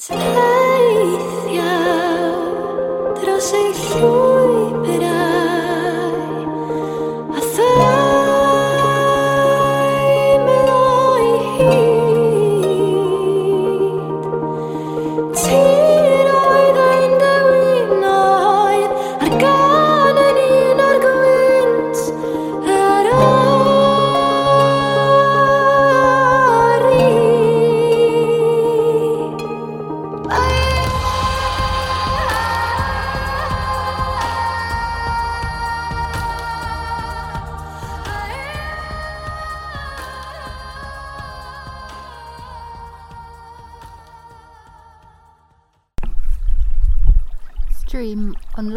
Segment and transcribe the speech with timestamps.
[0.00, 0.20] Take
[4.00, 4.17] you,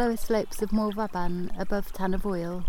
[0.01, 2.65] Lower slopes of Morvaban above Tanavoil.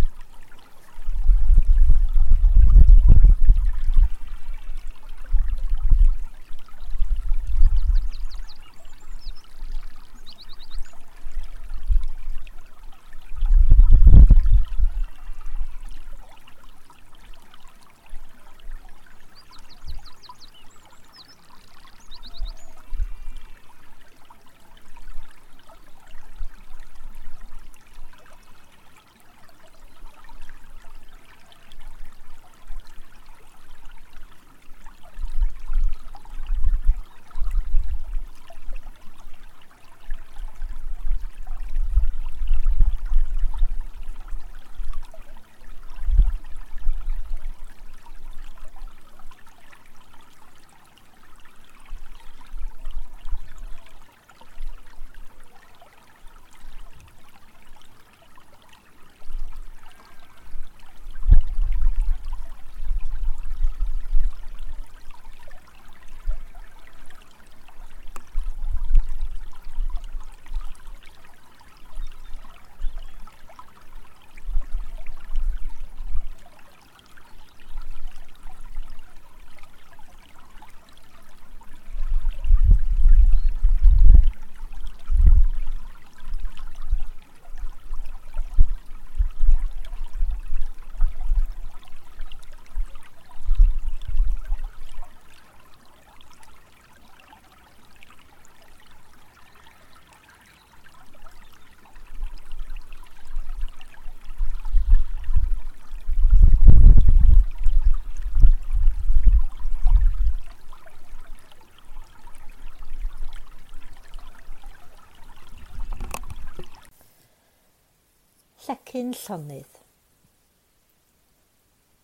[118.93, 119.79] cyn llonydd.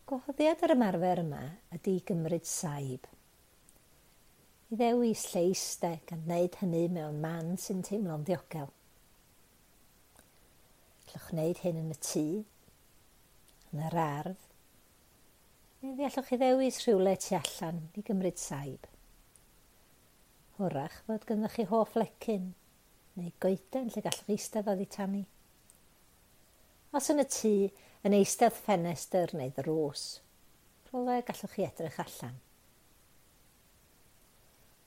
[0.08, 1.42] Gwahoddiad yr ymarfer yma
[1.76, 3.04] ydy gymryd saib.
[4.72, 8.72] I ddewis lle iste gan wneud hynny mewn man sy'n teimlo'n ddiogel.
[11.10, 12.26] Allwch wneud hyn yn y tŷ,
[13.68, 14.50] yn yr ardd,
[15.84, 18.92] neu fe allwch chi ddewis rhywle tu allan i gymryd saib.
[20.56, 22.54] Hwrach fod gynnwch chi hoff lecyn
[23.20, 25.28] neu goeden lle gallwch eistedd oddi tannu
[26.96, 27.54] os yn y tŷ
[28.08, 30.04] yn eistedd ffenestr neu ddrws.
[30.88, 32.38] Rhywle gallwch chi edrych allan.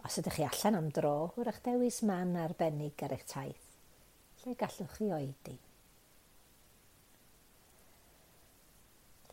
[0.02, 3.68] Os ydych chi allan am dro, wrach dewis man arbennig ar eich taith,
[4.42, 5.58] lle gallwch chi oedi.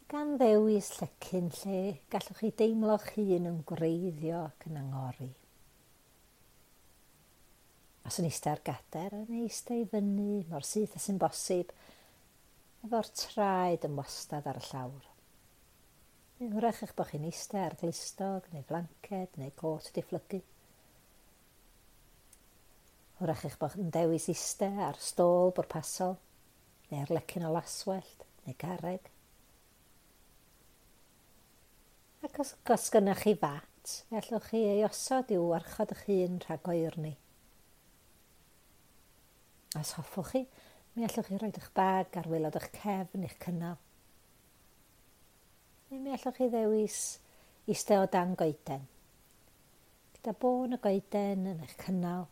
[0.09, 1.81] Gan ddewis llecyn lle
[2.13, 5.31] gallwch chi deimlo'ch hun yn gwreiddio ac yn angori.
[8.09, 11.73] Os yn eistedd ar gader, yn eistedd i fyny mor syth a sy'n bosib,
[12.89, 15.09] efo'r traed yn wastad ar y llawr.
[16.39, 20.41] Ynghorach eich bod chi'n eistedd ar glistog, neu flanced, neu got difflygu.
[23.19, 26.17] Hwrach eich bod yn dewis eistedd ar stôl bwrpasol,
[26.89, 29.11] neu ar lecyn o laswellt, neu garreg.
[32.25, 36.73] Ac os, os gynnwch chi fat, allwch chi ei osod i'w warchod eich hun rhag
[36.73, 37.17] oerni.
[39.77, 40.47] Os hoffwch chi,
[40.99, 43.77] Mi allwch chi roed eich bag ar wilod eich cefn eich cynnal.
[45.93, 46.97] Neu mi allwch chi ddewis
[47.71, 48.83] eistedd o dan goeden.
[50.17, 52.27] Gyda bôn y goeden yn eich cynnal,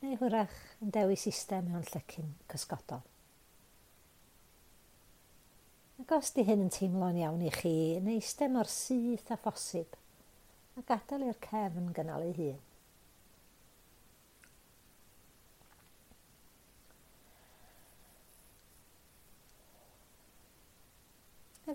[0.00, 3.04] neu hwrach yn dewis eistedd mewn llecyn cysgodol.
[6.00, 10.00] Ac os di hyn yn teimlo'n iawn i chi, yn eistedd mor syth a phosib,
[10.80, 12.66] a gadael i'r cefn gynnal ei hun.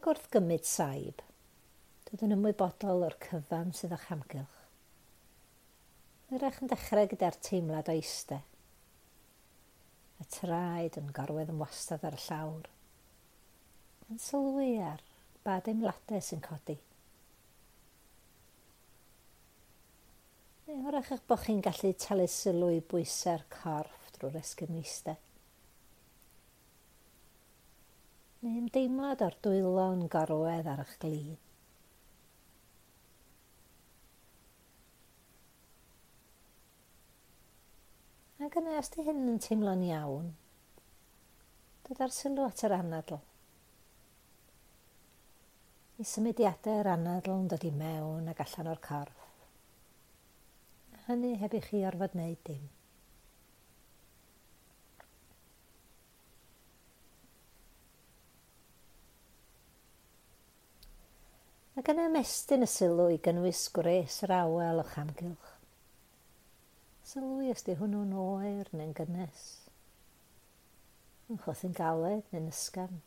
[0.06, 1.22] Rhag wrth gymryd saib,
[2.06, 4.60] dod yn ymwybodol o'r cyfan sydd o'ch hamgylch.
[6.30, 8.52] Mae'r eich yn dechrau gyda'r teimlad o eistedd.
[10.22, 12.70] Y traed yn gorwedd yn wastad ar y llawr.
[14.14, 15.02] Yn sylwi ar
[15.48, 16.78] bad eimladau sy'n codi.
[20.68, 25.18] Neu wrach eich bod chi'n gallu talu sylw i bwysau'r corff drwy'r esgymneistau.
[28.46, 31.38] neu ymdeimlad o'r dwylo'n gorwedd ar eich glin.
[38.46, 40.30] Ac yna, os di hyn yn teimlo'n iawn,
[41.88, 43.18] dod ar sylw at yr anadl.
[45.98, 49.26] I symudiadau yr anadl yn dod i mewn ac allan o'r corff.
[51.08, 52.68] Hynny heb i chi orfod wneud dim.
[61.80, 65.50] ac yn ymestyn y sylw i gynnwys gwres yr awel o'ch amgylch.
[67.06, 69.44] Sylwi os di hwnnw'n oer neu'n gynnes,
[71.30, 73.04] yn chwthu'n galed neu'n ysgafn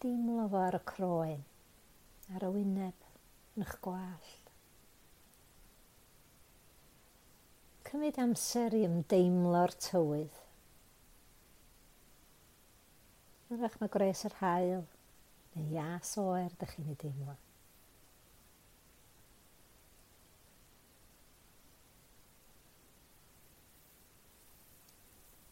[0.00, 1.40] Dimlo fo ar y croen,
[2.32, 3.02] ar y wyneb,
[3.52, 4.46] yn eich gwallt.
[7.84, 10.38] Cymryd amser i ymdeimlo'r tywydd.
[13.50, 14.88] Yn rach mae gres yr hael
[15.54, 17.36] neu ias oer dych chi'n ei deimlo.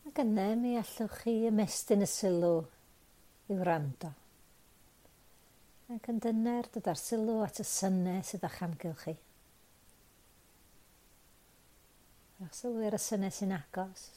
[0.08, 2.54] Ac yna mi allwch chi ymestyn y sylw
[3.52, 4.14] i wrando.
[5.94, 9.14] Ac yn dyner dod ar sylw at y synnau sydd a'ch amgylch chi.
[12.38, 14.08] Rhaid sylw ar y synnau sy'n agos.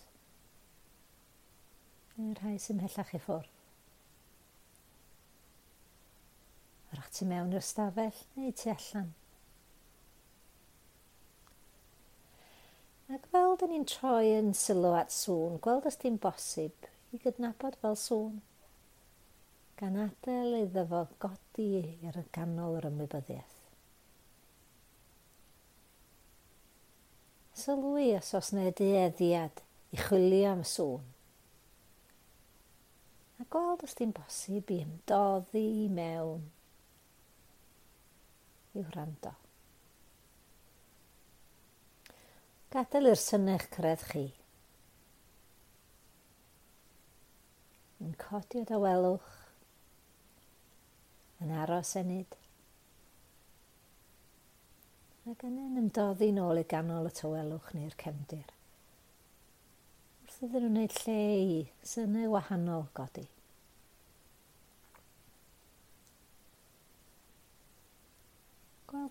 [2.18, 3.61] Neu'r rhai sy'n mhellach i ffwrdd.
[7.12, 9.10] ti mewn i'r stafell neu tu allan.
[13.12, 17.76] Ac fel dyn ni'n troi yn sylw at sŵn, gweld os ti'n bosib i gydnabod
[17.82, 18.38] fel sŵn.
[19.82, 23.58] Gan adael iddo fo godi i'r ganol yr ymwybyddiaeth.
[27.62, 29.60] Sylwi os os neu dueddiad
[29.92, 31.04] i chwilio am sŵn.
[33.44, 36.48] A gweld os ti'n bosib i ymdoddi i mewn
[38.76, 39.34] i'w wrando.
[42.72, 44.24] Gadael i'r synnech cyrraedd chi.
[48.02, 49.34] Yn codi o dawelwch,
[51.44, 52.38] yn aros enid,
[55.32, 58.48] ac yn yn ymdoddi nôl i ganol y tywelwch neu'r cefndir.
[60.24, 63.28] Wrth iddyn nhw wneud lle i synnau wahanol godi.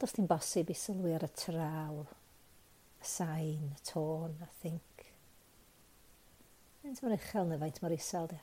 [0.00, 5.02] gweld os ti'n bosib i sylwi ar y traw, y sain, y tôn, y think.
[6.81, 8.38] Faint mor uchel neu faint mor isel, di.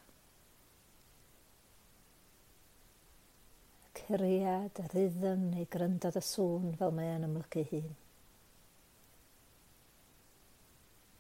[3.87, 7.89] Y curiad, y rhythm neu gryndod y sŵn fel mae yn ymlygu hun.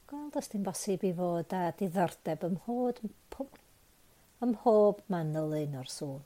[0.07, 3.01] Gweld os ti'n bosib i fod a diddordeb ym mhob,
[4.45, 6.21] ym mhob manylun o'r sŵn.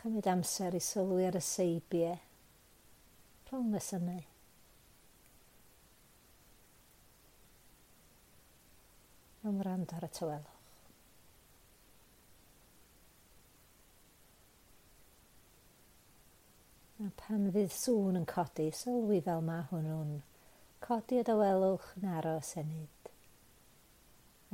[0.00, 2.14] Chymryd amser i sylwi ar y seibiau.
[3.50, 4.22] Rhwng y synnau.
[9.50, 10.56] Ymwrand ar y tywelwch.
[17.00, 20.16] A pan fydd sŵn yn codi, sylwi fel mae hwnnw'n
[20.84, 23.12] codi y dywelwch yn aros enid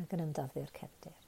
[0.02, 1.25] ac yn ymdoddi'r cefndir.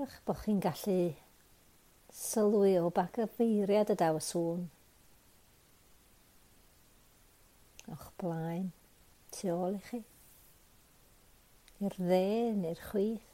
[0.00, 1.10] Siwrwch bod chi'n gallu
[2.16, 4.62] sylwi o bag y feiriad y daw y sŵn.
[7.92, 8.70] O'ch blaen,
[9.36, 10.00] tu ôl i chi.
[11.84, 12.22] I'r dde
[12.62, 13.28] neu'r chwith.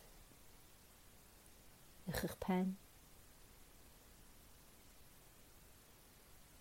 [2.10, 2.74] I'ch eich pen.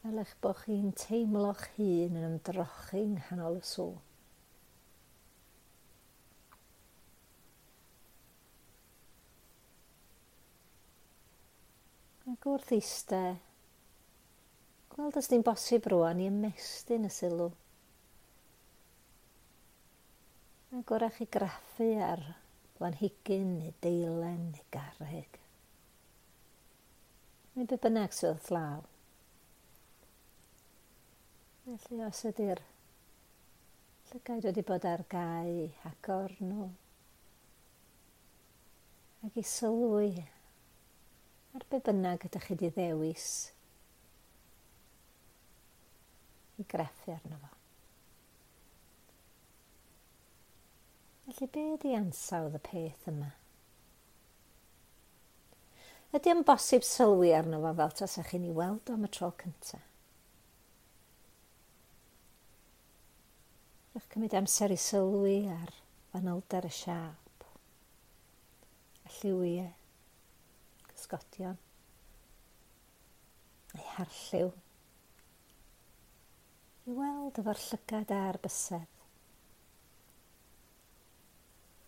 [0.03, 4.04] Fel eich bod chi'n teimlo'ch hun yn ymdrochi nghanol y sŵn.
[12.45, 13.37] ac wrth eistedd,
[14.93, 17.47] gweld os ni'n bosib rwan i ymestyn y sylw.
[20.77, 22.21] Ac wrach i graffu ar
[22.75, 25.39] blanhigyn neu deilen neu garreg.
[27.55, 28.85] Neu be bynnag sydd llaw.
[31.65, 32.61] Felly os ydy'r
[34.11, 36.69] llygaid wedi bod ar gau agor nhw
[39.25, 40.13] ac i sylwi
[41.55, 43.27] ar be bynnag ydych chi wedi ddewis
[46.59, 47.51] i graffu arno fo.
[51.25, 53.31] Felly be ydi ansawdd y peth yma?
[56.15, 59.31] Ydy yn bosib sylwi arno fo fel tas ych chi'n ei weld am y tro
[59.39, 59.87] cyntaf?
[63.95, 65.71] Ych cymryd amser i sylwi ar
[66.11, 67.47] fanylder y siap,
[69.07, 69.71] y lliwiau,
[71.05, 71.57] ysgotion.
[73.77, 74.51] Ei harlliw.
[76.85, 78.91] I weld efo'r llygad a'r bysedd.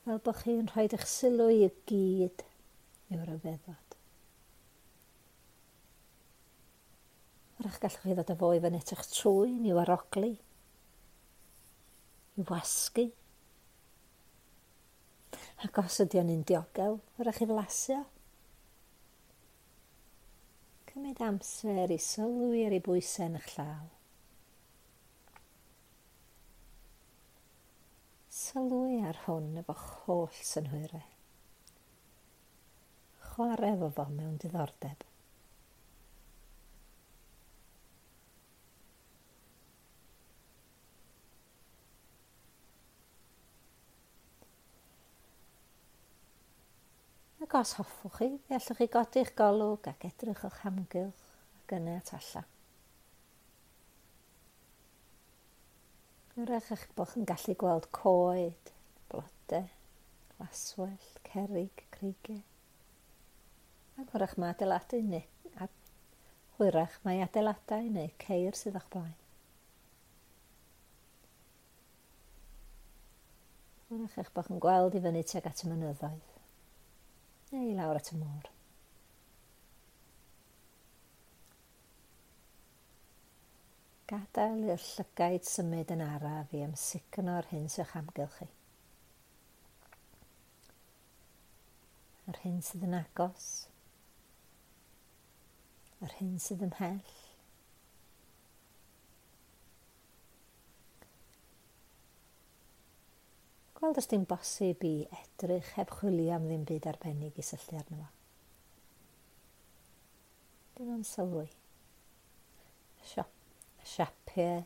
[0.05, 2.43] Fel bod chi'n rhoi eich sylw i gyd
[3.11, 3.95] i'w ryfeddod.
[7.57, 10.33] Wrach gallwch chi ddod â fo i fan eich trwyn i'w aroglu,
[12.37, 13.07] i wasgu.
[15.65, 18.05] Ac os ydy o'n un diogel, wrach chi flasio
[20.97, 23.83] cymryd amser i sylwi ar ei bwysau yn eich llaw.
[28.33, 31.05] Sylwi ar hwn efo holl synhwyrau.
[33.27, 35.06] Chwarae efo fo mewn diddordeb.
[47.47, 51.21] ac os hoffwch chi, fe allwch chi godi'ch golwg ac edrych o'ch hamgylch
[51.61, 52.49] ac yna at allan.
[56.35, 58.73] Wrach eich bod chi'n gallu gweld coed,
[59.07, 59.71] blodau,
[60.41, 62.43] laswell, cerig, creigau.
[64.03, 65.23] Ac wrach mae adeiladu neu
[65.55, 65.71] a
[66.57, 69.15] hwyrach mae adeiladau neu ceir sydd o'ch blaen.
[73.87, 76.36] Wrach eich bod chi'n gweld i fyny tuag at y mynyddoedd
[77.57, 78.51] neu lawr at y môr.
[84.07, 88.47] Gadael i'r llygaid symud yn araf i amsugno'r hyn sy'ch amgylch chi.
[92.31, 93.49] Yr hyn sydd yn agos,
[96.03, 97.11] yr hyn sydd ymhell,
[103.87, 107.99] gweld os dim bosib i edrych heb chwilio am ddim byd arbennig i syllu arno
[108.01, 108.07] fo.
[110.75, 111.45] Dim ond sylwi.
[112.99, 113.29] Y siop,
[113.87, 114.65] siapiau,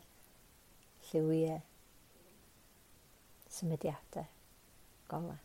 [1.06, 1.60] lliwiau,
[3.58, 4.26] symudiadau,
[5.12, 5.38] golau.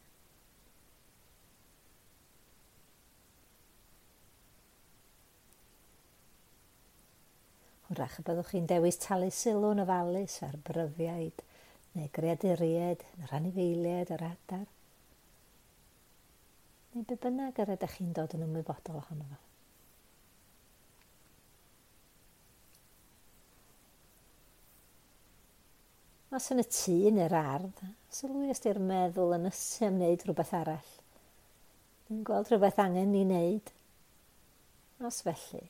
[7.92, 11.46] Hwrach y byddwch chi'n dewis talu sylw yn ofalus ar bryfiaid,
[11.98, 14.66] neu greaduried, yr anifeiliaid, yr adar,
[16.94, 19.44] neu be bynnag yr ydych chi'n dod yn ymwybodol ohono fo.
[26.38, 27.82] Os yn y tŷ neu'r ardd,
[28.14, 30.94] sylwi os di'r meddwl yn ysio am wneud rhywbeth arall.
[32.08, 33.72] Dwi'n gweld rhywbeth angen i wneud.
[35.08, 35.64] Os felly,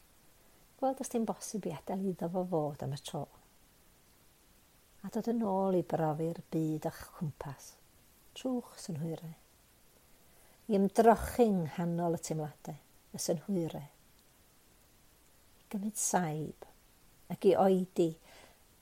[0.81, 3.27] gweld os di'n bosib i adael iddo fo fod am y tro
[5.06, 7.68] a dod yn ôl i brofi'r byd o'ch cwmpas,
[8.38, 9.36] trwch synhwyrau.
[10.68, 12.80] I ymdrochi nghanol y teimladau,
[13.16, 13.86] y synhwyrau.
[15.62, 16.68] I gymryd saib,
[17.32, 18.10] ac i oedi,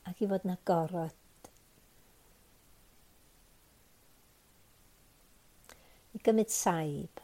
[0.10, 1.22] ac i fod na gorod.
[6.16, 7.22] I gymryd saib,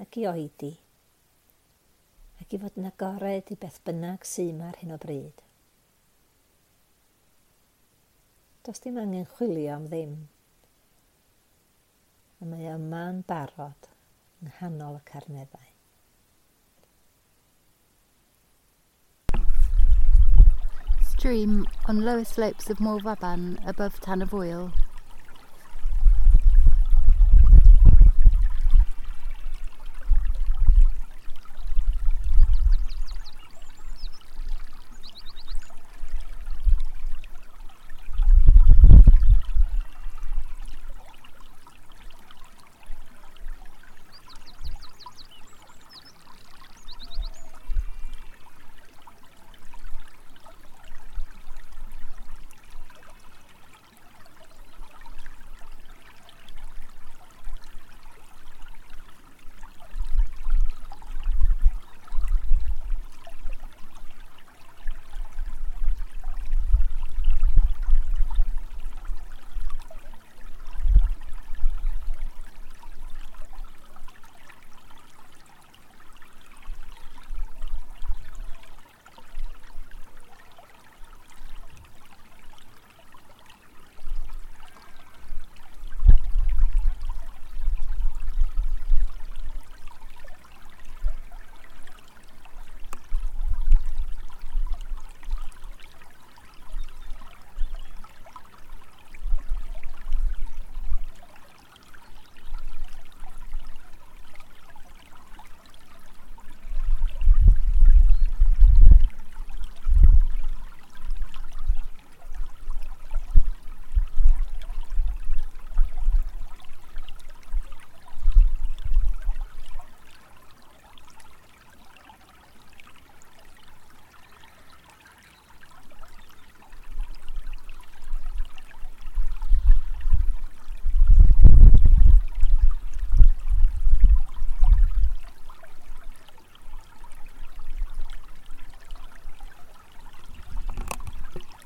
[0.00, 0.72] ac i oedi,
[2.42, 5.41] ac i fod na gored i beth bynnag sy'n ar hyn o bryd.
[8.64, 10.10] Does dim angen chwilio am ddim.
[12.38, 13.88] A mae yma'n barod
[14.38, 15.66] yng nghanol y carneddau.
[21.10, 24.70] Stream on lower slopes of Morvaban above Tanavoil.